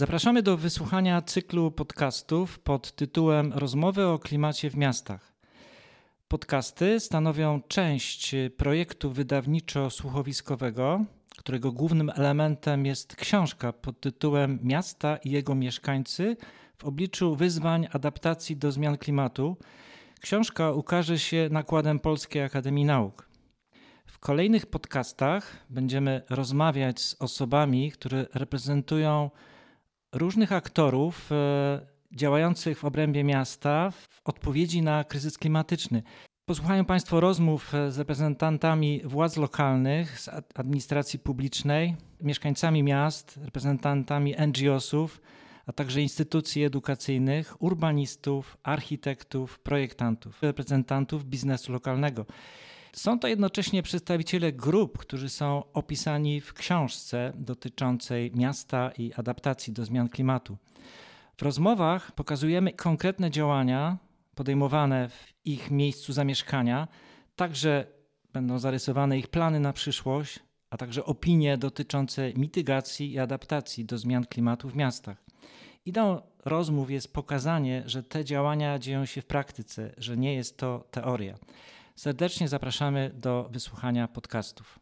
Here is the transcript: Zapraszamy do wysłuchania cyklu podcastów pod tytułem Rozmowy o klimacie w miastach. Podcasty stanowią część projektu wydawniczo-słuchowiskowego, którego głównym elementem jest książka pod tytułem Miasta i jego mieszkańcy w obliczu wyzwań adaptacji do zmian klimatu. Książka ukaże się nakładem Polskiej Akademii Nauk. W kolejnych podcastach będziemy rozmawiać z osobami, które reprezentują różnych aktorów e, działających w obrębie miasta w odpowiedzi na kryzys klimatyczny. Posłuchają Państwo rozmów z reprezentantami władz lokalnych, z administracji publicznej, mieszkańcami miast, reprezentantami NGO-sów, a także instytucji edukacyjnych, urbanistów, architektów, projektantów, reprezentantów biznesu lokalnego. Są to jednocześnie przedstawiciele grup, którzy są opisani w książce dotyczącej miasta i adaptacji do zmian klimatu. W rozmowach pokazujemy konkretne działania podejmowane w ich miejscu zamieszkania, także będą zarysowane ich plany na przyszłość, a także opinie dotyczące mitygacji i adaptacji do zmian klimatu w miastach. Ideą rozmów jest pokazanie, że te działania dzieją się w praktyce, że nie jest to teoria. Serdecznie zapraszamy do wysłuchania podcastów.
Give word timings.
Zapraszamy 0.00 0.42
do 0.42 0.56
wysłuchania 0.56 1.22
cyklu 1.22 1.70
podcastów 1.70 2.58
pod 2.58 2.92
tytułem 2.92 3.52
Rozmowy 3.52 4.06
o 4.06 4.18
klimacie 4.18 4.70
w 4.70 4.76
miastach. 4.76 5.32
Podcasty 6.28 7.00
stanowią 7.00 7.60
część 7.68 8.34
projektu 8.56 9.10
wydawniczo-słuchowiskowego, 9.10 11.04
którego 11.38 11.72
głównym 11.72 12.10
elementem 12.14 12.86
jest 12.86 13.16
książka 13.16 13.72
pod 13.72 14.00
tytułem 14.00 14.58
Miasta 14.62 15.16
i 15.16 15.30
jego 15.30 15.54
mieszkańcy 15.54 16.36
w 16.78 16.84
obliczu 16.84 17.36
wyzwań 17.36 17.86
adaptacji 17.92 18.56
do 18.56 18.72
zmian 18.72 18.98
klimatu. 18.98 19.56
Książka 20.20 20.72
ukaże 20.72 21.18
się 21.18 21.48
nakładem 21.50 21.98
Polskiej 21.98 22.42
Akademii 22.42 22.84
Nauk. 22.84 23.28
W 24.06 24.18
kolejnych 24.18 24.66
podcastach 24.66 25.56
będziemy 25.70 26.22
rozmawiać 26.30 27.00
z 27.00 27.16
osobami, 27.22 27.92
które 27.92 28.26
reprezentują 28.34 29.30
różnych 30.12 30.52
aktorów 30.52 31.32
e, 31.32 31.80
działających 32.12 32.78
w 32.78 32.84
obrębie 32.84 33.24
miasta 33.24 33.90
w 33.90 34.20
odpowiedzi 34.24 34.82
na 34.82 35.04
kryzys 35.04 35.38
klimatyczny. 35.38 36.02
Posłuchają 36.44 36.84
Państwo 36.84 37.20
rozmów 37.20 37.72
z 37.88 37.98
reprezentantami 37.98 39.00
władz 39.04 39.36
lokalnych, 39.36 40.20
z 40.20 40.28
administracji 40.54 41.18
publicznej, 41.18 41.96
mieszkańcami 42.20 42.82
miast, 42.82 43.40
reprezentantami 43.44 44.34
NGO-sów, 44.46 45.20
a 45.66 45.72
także 45.72 46.00
instytucji 46.00 46.64
edukacyjnych, 46.64 47.62
urbanistów, 47.62 48.56
architektów, 48.62 49.58
projektantów, 49.58 50.42
reprezentantów 50.42 51.24
biznesu 51.24 51.72
lokalnego. 51.72 52.26
Są 52.92 53.18
to 53.18 53.28
jednocześnie 53.28 53.82
przedstawiciele 53.82 54.52
grup, 54.52 54.98
którzy 54.98 55.28
są 55.28 55.72
opisani 55.72 56.40
w 56.40 56.54
książce 56.54 57.32
dotyczącej 57.36 58.32
miasta 58.34 58.90
i 58.98 59.12
adaptacji 59.16 59.72
do 59.72 59.84
zmian 59.84 60.08
klimatu. 60.08 60.56
W 61.36 61.42
rozmowach 61.42 62.12
pokazujemy 62.12 62.72
konkretne 62.72 63.30
działania 63.30 63.98
podejmowane 64.34 65.08
w 65.08 65.32
ich 65.44 65.70
miejscu 65.70 66.12
zamieszkania, 66.12 66.88
także 67.36 67.86
będą 68.32 68.58
zarysowane 68.58 69.18
ich 69.18 69.28
plany 69.28 69.60
na 69.60 69.72
przyszłość, 69.72 70.40
a 70.70 70.76
także 70.76 71.04
opinie 71.04 71.58
dotyczące 71.58 72.32
mitygacji 72.34 73.12
i 73.12 73.18
adaptacji 73.18 73.84
do 73.84 73.98
zmian 73.98 74.24
klimatu 74.24 74.68
w 74.68 74.76
miastach. 74.76 75.24
Ideą 75.86 76.22
rozmów 76.44 76.90
jest 76.90 77.12
pokazanie, 77.12 77.82
że 77.86 78.02
te 78.02 78.24
działania 78.24 78.78
dzieją 78.78 79.04
się 79.04 79.22
w 79.22 79.26
praktyce, 79.26 79.94
że 79.98 80.16
nie 80.16 80.34
jest 80.34 80.56
to 80.56 80.88
teoria. 80.90 81.38
Serdecznie 82.00 82.48
zapraszamy 82.48 83.10
do 83.14 83.48
wysłuchania 83.52 84.08
podcastów. 84.08 84.78